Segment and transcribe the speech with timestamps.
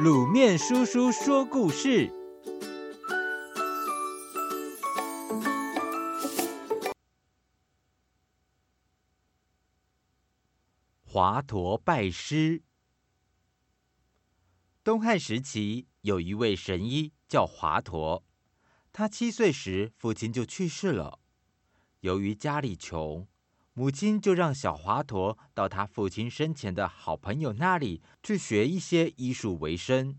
[0.00, 2.10] 卤面叔叔说故事：
[11.04, 12.62] 华佗拜师。
[14.82, 18.22] 东汉时期，有一位神医叫华佗，
[18.92, 21.20] 他七岁时父亲就去世了。
[22.00, 23.28] 由于家里穷，
[23.74, 30.18] 母亲就让小华佗到他父亲生前的好朋友那里去学一些医术为生。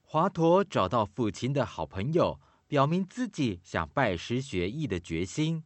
[0.00, 5.62] 华佗找到父亲的好朋友，表明自己想拜师学艺的决心。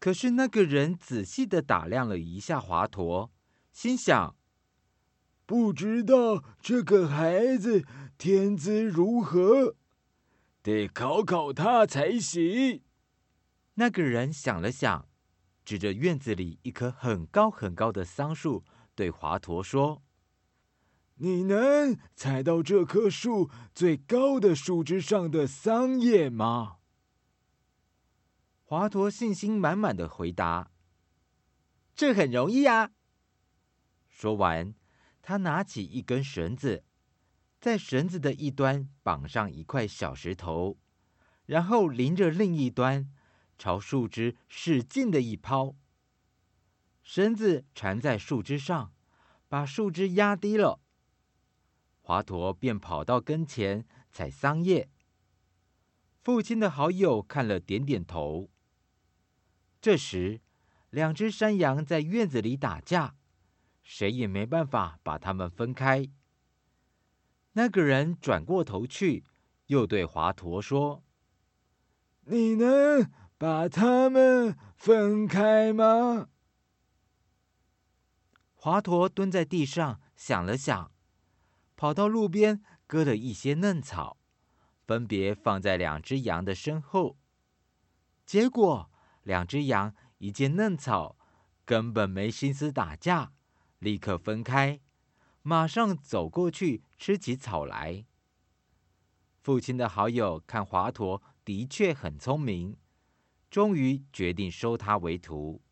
[0.00, 3.30] 可是那个人仔细地打量了一下华佗，
[3.72, 4.34] 心想：
[5.46, 7.84] 不知道这个孩子
[8.18, 9.76] 天资如何，
[10.62, 12.82] 得考考他才行。
[13.74, 15.06] 那个人想了想。
[15.66, 20.00] 指着院子里一棵很高很高的桑树，对华佗说
[21.18, 26.76] ：“你能采到这棵树最高的树枝上的桑叶吗？”
[28.62, 30.70] 华佗信心满满的回答
[31.96, 32.92] ：“这很容易啊。”
[34.08, 34.72] 说完，
[35.20, 36.84] 他拿起一根绳子，
[37.60, 40.78] 在绳子的一端绑上一块小石头，
[41.44, 43.10] 然后拎着另一端。
[43.58, 45.74] 朝树枝使劲的一抛，
[47.02, 48.92] 绳子缠在树枝上，
[49.48, 50.80] 把树枝压低了。
[52.00, 54.90] 华佗便跑到跟前采桑叶。
[56.22, 58.50] 父亲的好友看了，点点头。
[59.80, 60.40] 这时，
[60.90, 63.16] 两只山羊在院子里打架，
[63.82, 66.08] 谁也没办法把它们分开。
[67.52, 69.24] 那个人转过头去，
[69.66, 71.02] 又对华佗说
[72.26, 76.28] ：“你能？”把他们分开吗？
[78.54, 80.90] 华佗蹲在地上想了想，
[81.76, 84.16] 跑到路边割了一些嫩草，
[84.86, 87.18] 分别放在两只羊的身后。
[88.24, 88.90] 结果，
[89.22, 91.18] 两只羊一见嫩草，
[91.66, 93.32] 根本没心思打架，
[93.80, 94.80] 立刻分开，
[95.42, 98.06] 马上走过去吃起草来。
[99.42, 102.78] 父亲的好友看华佗的确很聪明。
[103.50, 105.62] 终于决定收他为徒。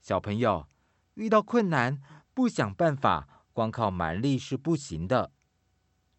[0.00, 0.68] 小朋友
[1.14, 2.00] 遇到困难
[2.34, 5.32] 不想办法，光靠蛮力是不行的。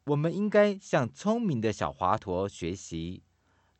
[0.05, 3.23] 我们应该向聪明的小华佗学习，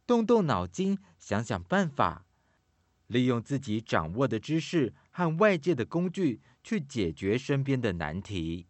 [0.06, 2.26] 动动脑筋，想想办法，
[3.08, 8.68] 利用自己掌握的知识和外界的工具去解决身边的难题。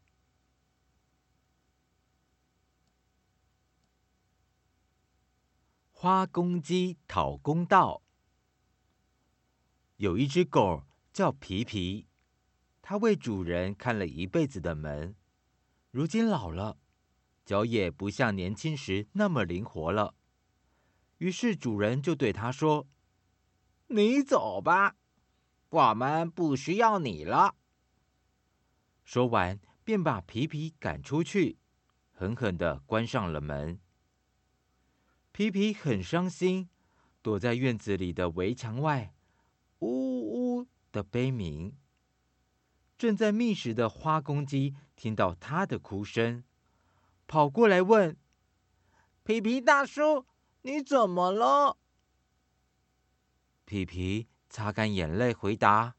[6.03, 8.03] 花公鸡讨公道。
[9.95, 10.83] 有一只狗
[11.13, 12.09] 叫皮皮，
[12.81, 15.15] 它为主人看了一辈子的门，
[15.91, 16.77] 如今老了，
[17.45, 20.13] 脚也不像年轻时那么灵活了。
[21.19, 22.85] 于是主人就对它说
[23.87, 24.97] ：“你走吧，
[25.69, 27.55] 我们不需要你了。”
[29.05, 31.57] 说完，便把皮皮赶出去，
[32.11, 33.79] 狠狠地关上了门。
[35.33, 36.69] 皮皮很伤心，
[37.23, 39.15] 躲在院子里的围墙外，
[39.79, 41.75] 呜呜的悲鸣。
[42.99, 46.43] 正在觅食的花公鸡听到它的哭声，
[47.25, 48.15] 跑过来问
[49.25, 50.27] ：“皮皮大叔，
[50.61, 51.79] 你怎么了？”
[53.65, 55.95] 皮皮擦干眼泪回答：“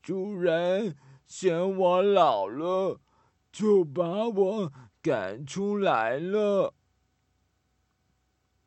[0.00, 3.00] 主人嫌我老了，
[3.50, 4.72] 就把我
[5.02, 6.76] 赶出来了。”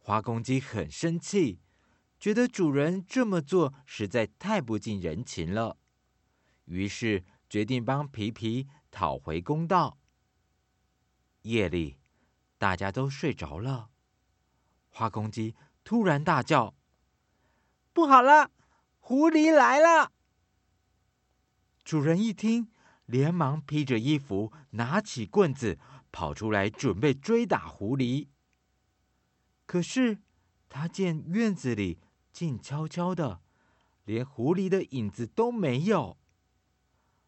[0.04, 1.60] 花公鸡很生气，
[2.20, 5.78] 觉得主人这么做实在太不近人情了，
[6.66, 10.00] 于是决定帮皮皮讨回公道。
[11.44, 12.00] 夜里，
[12.58, 13.92] 大家都睡着了，
[14.90, 16.74] 花公鸡突然大叫
[17.94, 18.50] ：“不好了，
[19.00, 20.12] 狐狸来了！”
[21.86, 22.72] 主人一听，
[23.06, 25.78] 连忙披着衣服，拿起棍子，
[26.12, 28.30] 跑出来准备追打狐狸。
[29.72, 30.18] 可是，
[30.68, 32.02] 他见院子里
[32.34, 33.40] 静悄悄的，
[34.04, 36.18] 连狐狸的影子都没有。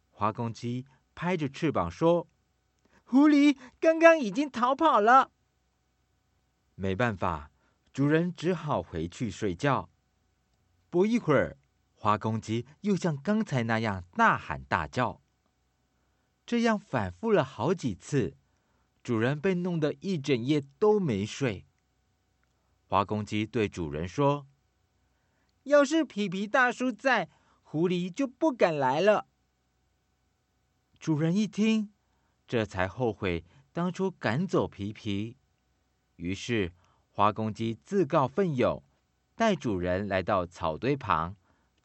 [0.09, 0.85] 花公鸡
[1.15, 2.27] 拍着翅膀说
[3.05, 5.31] ：“狐狸刚刚已经逃跑了。”
[6.75, 7.49] 没办法，
[7.93, 9.89] 主人只好回去睡觉。
[10.89, 11.57] 不一会儿，
[11.93, 15.21] 花公鸡又像刚才那样大喊大叫。
[16.45, 18.35] 这样反复了好几次，
[19.01, 21.65] 主人被弄得一整夜都没睡。
[22.93, 24.45] 花公鸡对主人说
[25.65, 27.27] ：“要是皮皮大叔在，
[27.63, 29.27] 狐狸就不敢来了。”
[31.01, 31.91] 主人一听，
[32.47, 35.37] 这才后悔当初赶走皮皮。
[36.17, 36.71] 于是
[37.09, 38.83] 花公鸡自告奋勇，
[39.33, 41.35] 带主人来到草堆旁，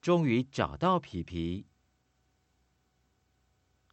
[0.03, 1.65] 终于找到皮皮。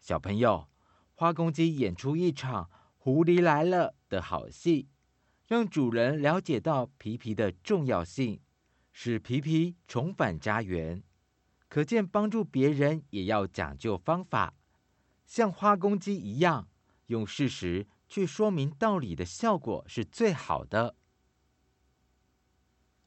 [0.02, 0.68] 小朋友，
[1.14, 2.70] 花公鸡演出一场
[3.00, 4.90] “狐狸来了”的好戏，
[5.48, 8.40] 让主人了解到皮皮的重要性，
[8.92, 11.04] 使皮皮重返家园。
[11.68, 14.54] 可见帮助别人也要讲究方法，
[15.26, 16.68] 像花公鸡一样，
[17.08, 20.96] 用事实去说明道理的效果是最好的。